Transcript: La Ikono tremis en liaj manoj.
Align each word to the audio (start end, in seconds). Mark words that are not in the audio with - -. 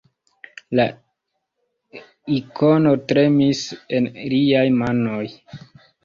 La 0.77 0.85
Ikono 2.37 2.93
tremis 3.11 3.61
en 3.99 4.07
liaj 4.33 4.63
manoj. 4.79 5.21